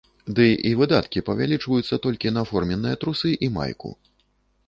Ды 0.37 0.45
і 0.69 0.69
выдаткі 0.79 1.21
павялічваюцца 1.27 1.99
толькі 2.07 2.33
на 2.37 2.43
форменныя 2.51 2.95
трусы 3.03 3.35
і 3.49 3.51
майку. 3.59 3.93